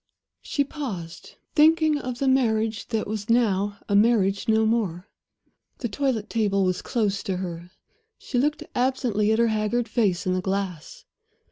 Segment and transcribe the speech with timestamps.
[0.41, 5.07] She paused, thinking of the marriage that was now a marriage no more.
[5.77, 7.69] The toilet table was close to her;
[8.17, 11.05] she looked absently at her haggard face in the glass.